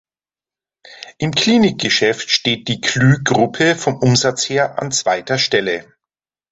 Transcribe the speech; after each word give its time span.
Im 1.19 1.29
Klinik-Geschäft 1.31 2.31
steht 2.31 2.67
die 2.69 2.81
Klüh-Gruppe 2.81 3.75
vom 3.75 3.97
Umsatz 3.99 4.49
her 4.49 4.81
an 4.81 4.91
zweiter 4.91 5.37
Stelle. 5.37 5.93